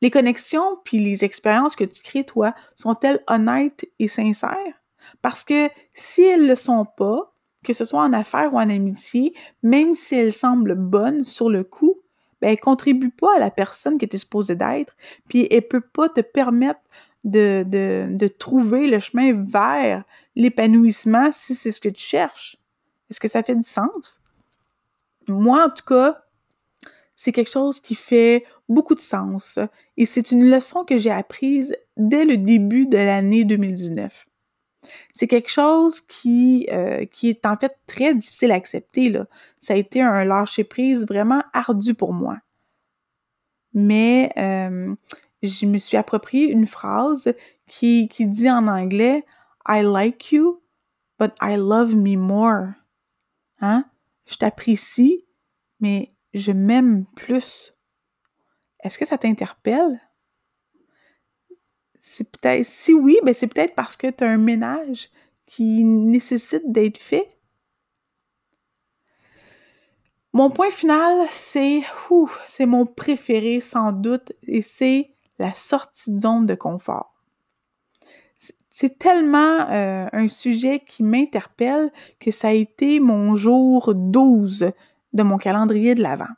Les 0.00 0.10
connexions 0.10 0.78
puis 0.84 0.98
les 0.98 1.24
expériences 1.24 1.76
que 1.76 1.84
tu 1.84 2.02
crées, 2.02 2.24
toi, 2.24 2.54
sont-elles 2.74 3.22
honnêtes 3.28 3.86
et 3.98 4.08
sincères? 4.08 4.82
Parce 5.20 5.44
que 5.44 5.68
si 5.92 6.22
elles 6.22 6.42
ne 6.42 6.48
le 6.48 6.56
sont 6.56 6.86
pas, 6.96 7.34
que 7.64 7.72
ce 7.72 7.84
soit 7.84 8.02
en 8.02 8.12
affaires 8.12 8.52
ou 8.52 8.56
en 8.56 8.68
amitié, 8.68 9.34
même 9.62 9.94
si 9.94 10.16
elle 10.16 10.32
semble 10.32 10.74
bonne 10.74 11.24
sur 11.24 11.50
le 11.50 11.62
coup, 11.62 12.00
ben, 12.40 12.50
elle 12.50 12.60
contribue 12.60 13.10
pas 13.10 13.36
à 13.36 13.38
la 13.38 13.50
personne 13.50 13.98
qui 13.98 14.04
était 14.04 14.18
supposée 14.18 14.56
d'être, 14.56 14.96
puis 15.28 15.46
elle 15.50 15.68
peut 15.68 15.80
pas 15.80 16.08
te 16.08 16.20
permettre 16.20 16.80
de, 17.24 17.64
de, 17.66 18.08
de 18.10 18.28
trouver 18.28 18.88
le 18.88 18.98
chemin 18.98 19.32
vers 19.44 20.04
l'épanouissement 20.34 21.30
si 21.32 21.54
c'est 21.54 21.72
ce 21.72 21.80
que 21.80 21.88
tu 21.88 22.04
cherches. 22.04 22.56
Est-ce 23.10 23.20
que 23.20 23.28
ça 23.28 23.42
fait 23.42 23.56
du 23.56 23.62
sens? 23.62 24.20
Moi, 25.28 25.66
en 25.66 25.70
tout 25.70 25.84
cas, 25.84 26.24
c'est 27.14 27.32
quelque 27.32 27.50
chose 27.50 27.80
qui 27.80 27.94
fait 27.94 28.44
beaucoup 28.68 28.94
de 28.94 29.00
sens 29.00 29.58
et 29.96 30.06
c'est 30.06 30.32
une 30.32 30.50
leçon 30.50 30.84
que 30.84 30.98
j'ai 30.98 31.10
apprise 31.10 31.76
dès 31.96 32.24
le 32.24 32.36
début 32.36 32.86
de 32.86 32.96
l'année 32.96 33.44
2019 33.44 34.26
c'est 35.12 35.26
quelque 35.26 35.50
chose 35.50 36.00
qui, 36.00 36.66
euh, 36.72 37.04
qui 37.06 37.28
est 37.28 37.46
en 37.46 37.56
fait 37.56 37.76
très 37.86 38.14
difficile 38.14 38.52
à 38.52 38.56
accepter. 38.56 39.08
Là. 39.10 39.26
Ça 39.60 39.74
a 39.74 39.76
été 39.76 40.00
un 40.00 40.24
lâcher-prise 40.24 41.06
vraiment 41.06 41.42
ardu 41.52 41.94
pour 41.94 42.12
moi. 42.12 42.38
Mais 43.74 44.30
euh, 44.36 44.94
je 45.42 45.66
me 45.66 45.78
suis 45.78 45.96
approprié 45.96 46.50
une 46.50 46.66
phrase 46.66 47.32
qui, 47.66 48.08
qui 48.08 48.26
dit 48.26 48.50
en 48.50 48.68
anglais 48.68 49.24
I 49.66 49.82
like 49.82 50.32
you, 50.32 50.62
but 51.18 51.32
I 51.40 51.56
love 51.56 51.94
me 51.94 52.16
more. 52.16 52.74
Hein? 53.60 53.84
Je 54.26 54.36
t'apprécie, 54.36 55.26
mais 55.80 56.10
je 56.34 56.52
m'aime 56.52 57.06
plus. 57.16 57.74
Est-ce 58.82 58.98
que 58.98 59.06
ça 59.06 59.18
t'interpelle? 59.18 60.00
c'est 62.04 62.28
peut-être, 62.28 62.66
si 62.66 62.92
oui, 62.92 63.16
ben 63.22 63.32
c'est 63.32 63.46
peut-être 63.46 63.76
parce 63.76 63.96
que 63.96 64.08
tu 64.08 64.24
as 64.24 64.28
un 64.28 64.36
ménage 64.36 65.08
qui 65.46 65.84
nécessite 65.84 66.70
d'être 66.70 66.98
fait. 66.98 67.38
Mon 70.32 70.50
point 70.50 70.72
final, 70.72 71.26
c'est, 71.30 71.82
c'est 72.44 72.66
mon 72.66 72.86
préféré 72.86 73.60
sans 73.60 73.92
doute, 73.92 74.32
et 74.48 74.62
c'est 74.62 75.14
la 75.42 75.54
sortie 75.54 76.12
de 76.12 76.20
zone 76.20 76.46
de 76.46 76.54
confort. 76.54 77.14
C'est 78.70 78.98
tellement 78.98 79.68
euh, 79.70 80.06
un 80.12 80.28
sujet 80.28 80.80
qui 80.86 81.02
m'interpelle 81.02 81.92
que 82.20 82.30
ça 82.30 82.48
a 82.48 82.52
été 82.52 83.00
mon 83.00 83.36
jour 83.36 83.92
12 83.94 84.72
de 85.12 85.22
mon 85.22 85.36
calendrier 85.36 85.94
de 85.94 86.02
l'Avent 86.02 86.34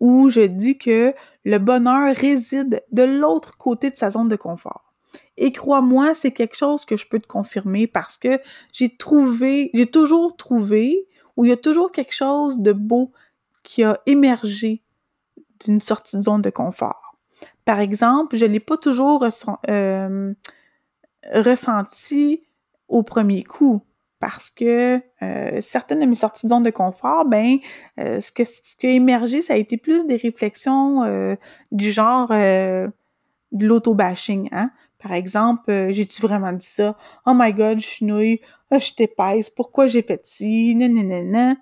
où 0.00 0.28
je 0.28 0.40
dis 0.40 0.76
que 0.76 1.14
le 1.44 1.58
bonheur 1.58 2.14
réside 2.14 2.82
de 2.92 3.02
l'autre 3.02 3.56
côté 3.56 3.90
de 3.90 3.96
sa 3.96 4.10
zone 4.10 4.28
de 4.28 4.36
confort. 4.36 4.92
Et 5.36 5.50
crois-moi, 5.52 6.14
c'est 6.14 6.32
quelque 6.32 6.56
chose 6.56 6.84
que 6.84 6.96
je 6.96 7.06
peux 7.06 7.18
te 7.18 7.26
confirmer 7.26 7.86
parce 7.86 8.16
que 8.16 8.40
j'ai 8.72 8.96
trouvé, 8.96 9.70
j'ai 9.74 9.86
toujours 9.86 10.36
trouvé, 10.36 11.08
où 11.36 11.44
il 11.44 11.48
y 11.48 11.52
a 11.52 11.56
toujours 11.56 11.90
quelque 11.90 12.14
chose 12.14 12.58
de 12.58 12.72
beau 12.72 13.12
qui 13.62 13.82
a 13.82 13.98
émergé 14.06 14.82
d'une 15.64 15.80
sortie 15.80 16.18
de 16.18 16.22
zone 16.22 16.42
de 16.42 16.50
confort. 16.50 17.03
Par 17.64 17.80
exemple, 17.80 18.36
je 18.36 18.44
ne 18.44 18.52
l'ai 18.52 18.60
pas 18.60 18.76
toujours 18.76 19.26
euh, 19.70 20.34
ressenti 21.32 22.42
au 22.88 23.02
premier 23.02 23.42
coup 23.42 23.82
parce 24.20 24.50
que 24.50 25.00
euh, 25.22 25.60
certaines 25.60 26.00
de 26.00 26.06
mes 26.06 26.14
sorties 26.14 26.46
de 26.46 26.50
zone 26.50 26.62
de 26.62 26.70
confort, 26.70 27.24
ben, 27.24 27.58
euh, 28.00 28.20
ce, 28.20 28.32
que, 28.32 28.44
ce 28.44 28.76
qui 28.78 28.86
a 28.86 28.90
émergé, 28.90 29.42
ça 29.42 29.54
a 29.54 29.56
été 29.56 29.76
plus 29.76 30.06
des 30.06 30.16
réflexions 30.16 31.36
du 31.72 31.92
genre 31.92 32.28
de 32.28 32.90
l'auto-bashing. 33.52 34.48
Hein? 34.52 34.70
Par 35.02 35.12
exemple, 35.12 35.88
j'ai-tu 35.90 36.22
vraiment 36.22 36.52
dit 36.52 36.66
ça? 36.66 36.96
Oh 37.26 37.32
my 37.34 37.52
god, 37.52 37.80
je 37.80 37.86
suis 37.86 38.06
nouille, 38.06 38.40
oh, 38.70 38.78
je 38.78 38.92
t'épaisse, 38.92 39.50
pourquoi 39.50 39.86
j'ai 39.86 40.02
fait 40.02 40.20
ci? 40.24 40.74
Nanana. 40.74 41.56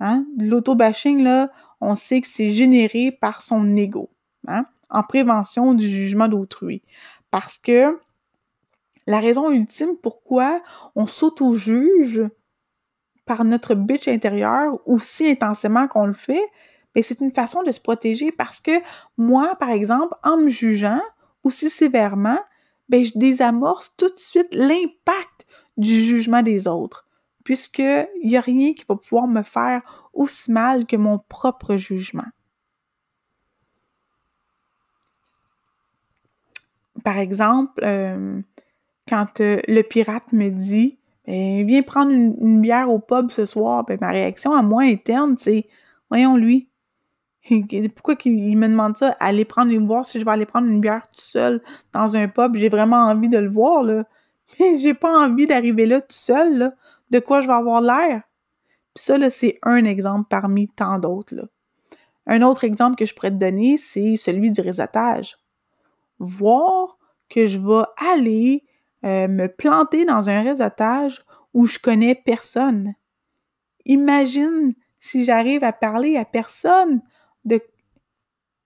Hein? 0.00 0.26
L'auto-bashing, 0.38 1.22
là, 1.22 1.50
on 1.80 1.94
sait 1.94 2.20
que 2.20 2.28
c'est 2.28 2.52
généré 2.52 3.12
par 3.12 3.42
son 3.42 3.76
ego, 3.76 4.10
hein? 4.46 4.64
En 4.90 5.02
prévention 5.02 5.74
du 5.74 5.88
jugement 5.88 6.28
d'autrui. 6.28 6.82
Parce 7.30 7.58
que 7.58 7.98
la 9.06 9.20
raison 9.20 9.50
ultime 9.50 9.96
pourquoi 10.02 10.60
on 10.94 11.06
s'auto-juge 11.06 12.22
par 13.24 13.44
notre 13.44 13.74
bitch 13.74 14.08
intérieur 14.08 14.78
aussi 14.86 15.28
intensément 15.28 15.86
qu'on 15.88 16.06
le 16.06 16.12
fait, 16.12 16.42
c'est 17.02 17.20
une 17.20 17.30
façon 17.30 17.62
de 17.62 17.70
se 17.70 17.80
protéger 17.80 18.32
parce 18.32 18.60
que 18.60 18.80
moi, 19.16 19.56
par 19.56 19.70
exemple, 19.70 20.14
en 20.22 20.36
me 20.36 20.48
jugeant 20.48 21.00
aussi 21.44 21.70
sévèrement, 21.70 22.38
ben, 22.88 23.04
je 23.04 23.12
désamorce 23.14 23.94
tout 23.96 24.08
de 24.08 24.18
suite 24.18 24.48
l'impact 24.52 25.46
du 25.76 26.04
jugement 26.04 26.42
des 26.42 26.66
autres, 26.66 27.06
puisqu'il 27.44 28.08
n'y 28.24 28.36
a 28.36 28.40
rien 28.40 28.72
qui 28.74 28.84
va 28.88 28.96
pouvoir 28.96 29.26
me 29.26 29.42
faire 29.42 30.08
aussi 30.12 30.50
mal 30.50 30.86
que 30.86 30.96
mon 30.96 31.18
propre 31.18 31.76
jugement. 31.76 32.26
Par 37.04 37.18
exemple, 37.18 37.80
euh, 37.84 38.40
quand 39.08 39.40
euh, 39.40 39.58
le 39.68 39.82
pirate 39.82 40.32
me 40.32 40.50
dit 40.50 40.98
ben, 41.26 41.66
Viens 41.66 41.82
prendre 41.82 42.12
une, 42.12 42.60
bière 42.60 42.90
au 42.90 42.98
pub 42.98 43.30
ce 43.30 43.46
soir, 43.46 43.84
ben, 43.84 43.98
ma 44.00 44.10
réaction 44.10 44.52
à 44.52 44.62
moi 44.62 44.82
interne, 44.82 45.36
c'est 45.38 45.66
Voyons 46.10 46.36
lui. 46.36 46.68
Pourquoi 47.94 48.14
il 48.24 48.56
me 48.56 48.68
demande 48.68 48.96
ça? 48.96 49.16
Aller 49.20 49.44
prendre 49.44 49.70
une 49.70 49.86
voir 49.86 50.04
si 50.04 50.20
je 50.20 50.24
vais 50.24 50.30
aller 50.30 50.46
prendre 50.46 50.68
une 50.68 50.80
bière 50.80 51.06
tout 51.12 51.20
seul 51.20 51.62
dans 51.92 52.16
un 52.16 52.28
pub. 52.28 52.56
J'ai 52.56 52.68
vraiment 52.68 52.96
envie 52.96 53.28
de 53.28 53.38
le 53.38 53.48
voir, 53.48 53.82
là. 53.82 54.04
Mais 54.58 54.78
j'ai 54.82 54.94
pas 54.94 55.26
envie 55.26 55.46
d'arriver 55.46 55.86
là 55.86 56.00
tout 56.00 56.06
seul. 56.10 56.74
De 57.10 57.18
quoi 57.18 57.40
je 57.40 57.46
vais 57.46 57.54
avoir 57.54 57.80
l'air? 57.80 58.22
Puis 58.94 59.04
ça, 59.04 59.18
là, 59.18 59.30
c'est 59.30 59.58
un 59.62 59.84
exemple 59.84 60.26
parmi 60.28 60.68
tant 60.68 60.98
d'autres. 60.98 61.48
Un 62.26 62.42
autre 62.42 62.64
exemple 62.64 62.96
que 62.96 63.06
je 63.06 63.14
pourrais 63.14 63.30
te 63.30 63.36
donner, 63.36 63.76
c'est 63.76 64.16
celui 64.16 64.50
du 64.50 64.60
réseautage. 64.60 65.36
Voir 66.18 66.98
que 67.28 67.46
je 67.46 67.58
vais 67.58 67.84
aller 67.96 68.64
euh, 69.04 69.28
me 69.28 69.46
planter 69.46 70.04
dans 70.04 70.28
un 70.28 70.42
réseautage 70.42 71.22
où 71.54 71.66
je 71.66 71.78
connais 71.78 72.14
personne. 72.14 72.94
Imagine 73.84 74.74
si 74.98 75.24
j'arrive 75.24 75.64
à 75.64 75.72
parler 75.72 76.16
à 76.16 76.24
personne 76.24 77.00
de... 77.44 77.60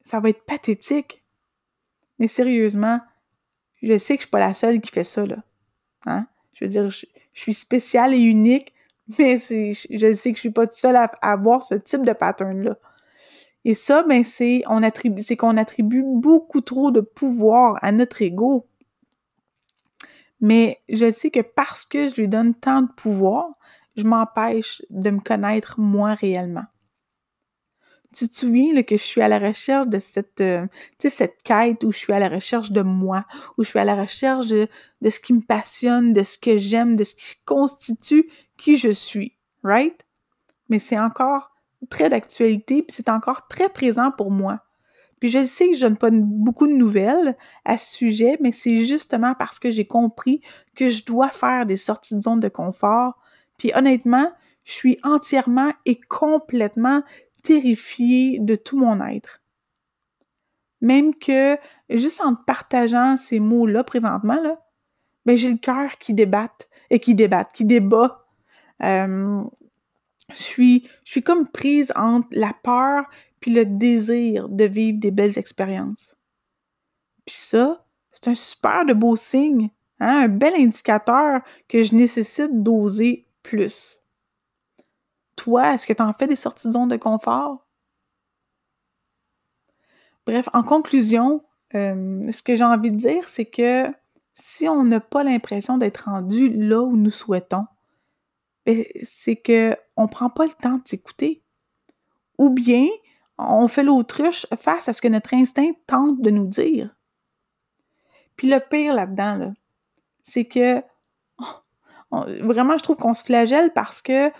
Ça 0.04 0.20
va 0.20 0.30
être 0.30 0.44
pathétique. 0.44 1.22
Mais 2.18 2.28
sérieusement, 2.28 3.00
je 3.82 3.98
sais 3.98 4.14
que 4.14 4.20
je 4.20 4.26
suis 4.26 4.30
pas 4.30 4.38
la 4.38 4.54
seule 4.54 4.80
qui 4.80 4.90
fait 4.90 5.04
ça, 5.04 5.26
là. 5.26 5.42
Hein? 6.06 6.26
Je 6.54 6.64
veux 6.64 6.70
dire, 6.70 6.90
je, 6.90 7.06
suis 7.32 7.54
spéciale 7.54 8.14
et 8.14 8.20
unique, 8.20 8.72
mais 9.18 9.38
je 9.38 10.14
sais 10.14 10.30
que 10.30 10.36
je 10.36 10.40
suis 10.40 10.50
pas 10.50 10.68
seule 10.70 10.96
à, 10.96 11.04
avoir 11.20 11.62
ce 11.62 11.74
type 11.74 12.04
de 12.04 12.12
pattern-là. 12.12 12.76
Et 13.64 13.74
ça, 13.74 14.02
ben, 14.02 14.24
c'est, 14.24 14.64
qu'on 15.38 15.56
attribue 15.56 16.02
beaucoup 16.04 16.60
trop 16.60 16.90
de 16.90 17.00
pouvoir 17.00 17.78
à 17.82 17.92
notre 17.92 18.22
ego. 18.22 18.66
Mais 20.40 20.80
je 20.88 21.12
sais 21.12 21.30
que 21.30 21.40
parce 21.40 21.84
que 21.84 22.08
je 22.08 22.20
lui 22.20 22.28
donne 22.28 22.54
tant 22.54 22.82
de 22.82 22.92
pouvoir, 22.96 23.46
je 23.96 24.02
m'empêche 24.02 24.82
de 24.90 25.10
me 25.10 25.20
connaître 25.20 25.78
moi 25.78 26.14
réellement. 26.14 26.64
Tu 28.12 28.28
te 28.28 28.34
souviens 28.34 28.82
que 28.82 28.98
je 28.98 29.02
suis 29.02 29.22
à 29.22 29.28
la 29.28 29.38
recherche 29.38 29.86
de 29.86 29.98
cette, 29.98 30.40
euh, 30.40 30.66
cette 30.98 31.42
quête 31.44 31.82
où 31.84 31.92
je 31.92 31.98
suis 31.98 32.12
à 32.12 32.18
la 32.18 32.28
recherche 32.28 32.70
de 32.70 32.82
moi, 32.82 33.24
où 33.56 33.62
je 33.62 33.70
suis 33.70 33.78
à 33.78 33.84
la 33.84 33.94
recherche 33.94 34.48
de, 34.48 34.66
de 35.00 35.10
ce 35.10 35.18
qui 35.18 35.32
me 35.32 35.40
passionne, 35.40 36.12
de 36.12 36.22
ce 36.22 36.36
que 36.36 36.58
j'aime, 36.58 36.96
de 36.96 37.04
ce 37.04 37.14
qui 37.14 37.36
constitue 37.46 38.28
qui 38.58 38.76
je 38.76 38.90
suis, 38.90 39.38
right? 39.62 40.04
Mais 40.68 40.78
c'est 40.78 40.98
encore 40.98 41.51
très 41.90 42.08
d'actualité, 42.08 42.82
puis 42.82 42.94
c'est 42.94 43.08
encore 43.08 43.48
très 43.48 43.68
présent 43.68 44.10
pour 44.10 44.30
moi. 44.30 44.60
Puis 45.20 45.30
je 45.30 45.44
sais 45.44 45.70
que 45.70 45.76
je 45.76 45.82
donne 45.82 45.96
pas 45.96 46.10
beaucoup 46.10 46.66
de 46.66 46.72
nouvelles 46.72 47.36
à 47.64 47.78
ce 47.78 47.94
sujet, 47.94 48.36
mais 48.40 48.50
c'est 48.50 48.84
justement 48.84 49.34
parce 49.38 49.58
que 49.58 49.70
j'ai 49.70 49.86
compris 49.86 50.40
que 50.74 50.90
je 50.90 51.04
dois 51.04 51.30
faire 51.30 51.64
des 51.64 51.76
sorties 51.76 52.16
de 52.16 52.22
zone 52.22 52.40
de 52.40 52.48
confort 52.48 53.14
puis 53.62 53.70
honnêtement, 53.76 54.32
je 54.64 54.72
suis 54.72 54.98
entièrement 55.04 55.72
et 55.86 56.00
complètement 56.00 57.04
terrifiée 57.44 58.40
de 58.40 58.56
tout 58.56 58.76
mon 58.76 59.00
être. 59.06 59.40
Même 60.80 61.14
que, 61.14 61.56
juste 61.88 62.20
en 62.20 62.34
partageant 62.34 63.16
ces 63.16 63.38
mots-là 63.38 63.84
présentement, 63.84 64.40
là, 64.42 64.60
ben 65.26 65.36
j'ai 65.36 65.52
le 65.52 65.58
cœur 65.58 65.96
qui 65.98 66.12
débatte 66.12 66.68
et 66.90 66.98
qui 66.98 67.14
débatte, 67.14 67.52
qui 67.52 67.64
débat. 67.64 68.26
Euh, 68.82 69.44
je 70.34 70.42
suis, 71.04 71.22
comme 71.24 71.48
prise 71.48 71.92
entre 71.96 72.28
la 72.32 72.54
peur 72.62 73.04
puis 73.40 73.52
le 73.52 73.64
désir 73.64 74.48
de 74.48 74.64
vivre 74.64 74.98
des 74.98 75.10
belles 75.10 75.38
expériences. 75.38 76.16
Puis 77.24 77.34
ça, 77.36 77.84
c'est 78.10 78.28
un 78.28 78.34
super 78.34 78.84
de 78.84 78.92
beau 78.92 79.16
signe, 79.16 79.70
hein, 80.00 80.24
un 80.24 80.28
bel 80.28 80.54
indicateur 80.54 81.40
que 81.68 81.82
je 81.82 81.94
nécessite 81.94 82.62
d'oser 82.62 83.26
plus. 83.42 84.00
Toi, 85.36 85.74
est-ce 85.74 85.86
que 85.86 85.92
tu 85.92 86.02
en 86.02 86.12
fais 86.12 86.26
des 86.26 86.36
sorties 86.36 86.68
de 86.68 86.88
de 86.88 86.96
confort? 86.96 87.66
Bref, 90.26 90.48
en 90.52 90.62
conclusion, 90.62 91.42
euh, 91.74 92.22
ce 92.30 92.42
que 92.42 92.56
j'ai 92.56 92.64
envie 92.64 92.90
de 92.90 92.96
dire, 92.96 93.26
c'est 93.26 93.46
que 93.46 93.86
si 94.34 94.68
on 94.68 94.84
n'a 94.84 95.00
pas 95.00 95.24
l'impression 95.24 95.78
d'être 95.78 96.04
rendu 96.04 96.50
là 96.50 96.80
où 96.80 96.96
nous 96.96 97.10
souhaitons, 97.10 97.66
c'est 99.02 99.36
que 99.36 99.76
on 99.96 100.08
prend 100.08 100.30
pas 100.30 100.46
le 100.46 100.52
temps 100.52 100.76
de 100.76 100.86
s'écouter. 100.86 101.42
Ou 102.38 102.50
bien, 102.50 102.86
on 103.38 103.68
fait 103.68 103.82
l'autruche 103.82 104.46
face 104.56 104.88
à 104.88 104.92
ce 104.92 105.02
que 105.02 105.08
notre 105.08 105.34
instinct 105.34 105.72
tente 105.86 106.20
de 106.20 106.30
nous 106.30 106.46
dire. 106.46 106.94
Puis 108.36 108.48
le 108.48 108.60
pire 108.60 108.94
là-dedans, 108.94 109.36
là, 109.36 109.52
c'est 110.22 110.44
que 110.44 110.82
vraiment, 112.10 112.76
je 112.78 112.82
trouve 112.82 112.96
qu'on 112.96 113.14
se 113.14 113.24
flagelle 113.24 113.72
parce 113.72 114.02
que 114.02 114.30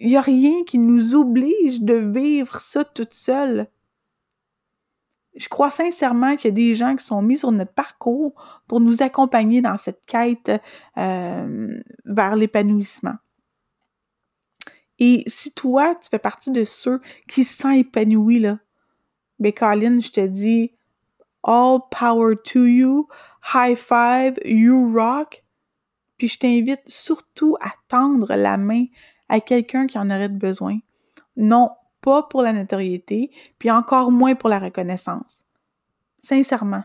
il 0.00 0.08
n'y 0.08 0.16
a 0.16 0.20
rien 0.20 0.64
qui 0.64 0.78
nous 0.78 1.14
oblige 1.14 1.80
de 1.80 1.94
vivre 1.94 2.60
ça 2.60 2.84
toute 2.84 3.14
seule. 3.14 3.68
Je 5.36 5.48
crois 5.48 5.70
sincèrement 5.70 6.36
qu'il 6.36 6.48
y 6.50 6.52
a 6.52 6.54
des 6.54 6.76
gens 6.76 6.94
qui 6.94 7.04
sont 7.04 7.22
mis 7.22 7.38
sur 7.38 7.50
notre 7.52 7.72
parcours 7.72 8.34
pour 8.68 8.80
nous 8.80 9.02
accompagner 9.02 9.62
dans 9.62 9.78
cette 9.78 10.04
quête 10.06 10.52
euh, 10.98 11.80
vers 12.04 12.36
l'épanouissement. 12.36 13.14
Et 15.06 15.22
si 15.26 15.52
toi, 15.52 15.94
tu 15.96 16.08
fais 16.08 16.18
partie 16.18 16.50
de 16.50 16.64
ceux 16.64 16.98
qui 17.28 17.44
se 17.44 17.58
sentent 17.58 17.76
épanouis, 17.76 18.38
là, 18.40 18.58
ben 19.38 19.52
Colin, 19.52 20.00
je 20.00 20.10
te 20.10 20.26
dis, 20.26 20.72
all 21.42 21.80
power 21.90 22.36
to 22.42 22.64
you, 22.64 23.06
high 23.52 23.76
five, 23.76 24.38
you 24.46 24.90
rock, 24.94 25.44
puis 26.16 26.28
je 26.28 26.38
t'invite 26.38 26.80
surtout 26.86 27.54
à 27.60 27.68
tendre 27.86 28.34
la 28.34 28.56
main 28.56 28.86
à 29.28 29.40
quelqu'un 29.40 29.86
qui 29.86 29.98
en 29.98 30.08
aurait 30.08 30.30
besoin. 30.30 30.78
Non, 31.36 31.68
pas 32.00 32.22
pour 32.22 32.40
la 32.40 32.54
notoriété, 32.54 33.30
puis 33.58 33.70
encore 33.70 34.10
moins 34.10 34.34
pour 34.34 34.48
la 34.48 34.58
reconnaissance. 34.58 35.44
Sincèrement. 36.18 36.84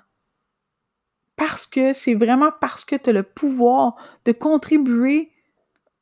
Parce 1.38 1.65
que 1.65 1.93
c'est 1.93 2.15
vraiment 2.15 2.51
parce 2.60 2.84
que 2.84 2.97
tu 2.97 3.12
as 3.12 3.13
le 3.13 3.23
pouvoir 3.23 3.95
de 4.25 4.34
contribuer 4.34 5.32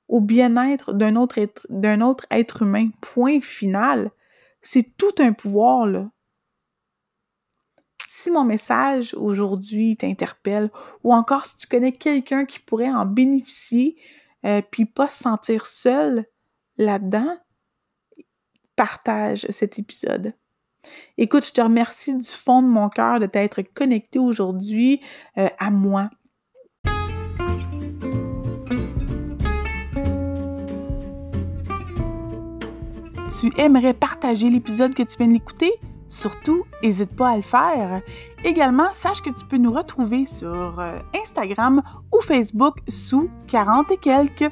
au 0.07 0.21
bien-être 0.21 0.93
d'un 0.93 1.15
autre, 1.15 1.37
être, 2.31 2.61
humain. 2.61 2.89
Point 3.01 3.41
final. 3.41 4.11
C'est 4.61 4.95
tout 4.97 5.15
un 5.19 5.33
pouvoir, 5.33 5.85
là 5.85 6.09
si 8.17 8.31
mon 8.31 8.43
message 8.43 9.13
aujourd'hui 9.13 9.95
t'interpelle 9.95 10.71
ou 11.03 11.13
encore 11.13 11.45
si 11.45 11.55
tu 11.57 11.67
connais 11.67 11.91
quelqu'un 11.91 12.45
qui 12.45 12.59
pourrait 12.59 12.91
en 12.91 13.05
bénéficier 13.05 13.95
euh, 14.45 14.61
puis 14.71 14.85
pas 14.85 15.07
se 15.07 15.23
sentir 15.23 15.67
seul 15.67 16.25
là-dedans, 16.77 17.37
partage 18.75 19.45
cet 19.49 19.77
épisode. 19.77 20.33
Écoute, 21.17 21.45
je 21.45 21.51
te 21.51 21.61
remercie 21.61 22.15
du 22.15 22.27
fond 22.27 22.61
de 22.61 22.67
mon 22.67 22.89
cœur 22.89 23.19
de 23.19 23.25
t'être 23.25 23.61
connecté 23.61 24.19
aujourd'hui 24.19 25.01
euh, 25.37 25.49
à 25.59 25.69
moi. 25.69 26.09
Tu 33.27 33.51
aimerais 33.57 33.93
partager 33.93 34.49
l'épisode 34.49 34.93
que 34.93 35.03
tu 35.03 35.17
viens 35.17 35.27
d'écouter? 35.27 35.73
Surtout, 36.07 36.63
n'hésite 36.81 37.13
pas 37.13 37.31
à 37.31 37.35
le 37.35 37.41
faire. 37.41 38.01
Également, 38.45 38.87
sache 38.93 39.21
que 39.21 39.29
tu 39.29 39.45
peux 39.45 39.57
nous 39.57 39.73
retrouver 39.73 40.25
sur 40.25 40.79
euh, 40.79 40.99
Instagram 41.13 41.81
ou 42.13 42.21
Facebook 42.21 42.77
sous 42.87 43.29
40 43.47 43.91
et 43.91 43.97
quelques. 43.97 44.49